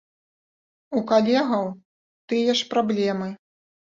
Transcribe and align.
У 0.99 1.03
калегаў 1.11 1.65
тыя 2.33 2.55
ж 2.63 2.65
праблемы. 2.73 3.29